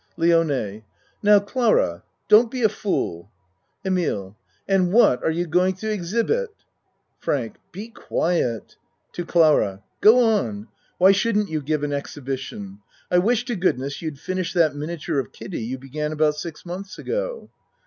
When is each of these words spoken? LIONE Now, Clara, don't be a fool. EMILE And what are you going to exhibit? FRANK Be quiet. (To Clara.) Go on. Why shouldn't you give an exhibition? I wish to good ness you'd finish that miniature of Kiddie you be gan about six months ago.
LIONE 0.17 0.81
Now, 1.21 1.39
Clara, 1.39 2.01
don't 2.27 2.49
be 2.49 2.63
a 2.63 2.69
fool. 2.69 3.29
EMILE 3.85 4.35
And 4.67 4.91
what 4.91 5.23
are 5.23 5.29
you 5.29 5.45
going 5.45 5.75
to 5.75 5.91
exhibit? 5.91 6.49
FRANK 7.19 7.57
Be 7.71 7.89
quiet. 7.89 8.77
(To 9.13 9.23
Clara.) 9.23 9.83
Go 10.01 10.23
on. 10.23 10.69
Why 10.97 11.11
shouldn't 11.11 11.49
you 11.51 11.61
give 11.61 11.83
an 11.83 11.93
exhibition? 11.93 12.79
I 13.11 13.19
wish 13.19 13.45
to 13.45 13.55
good 13.55 13.77
ness 13.77 14.01
you'd 14.01 14.17
finish 14.17 14.53
that 14.53 14.73
miniature 14.75 15.19
of 15.19 15.31
Kiddie 15.31 15.61
you 15.65 15.77
be 15.77 15.89
gan 15.89 16.11
about 16.11 16.33
six 16.33 16.65
months 16.65 16.97
ago. 16.97 17.51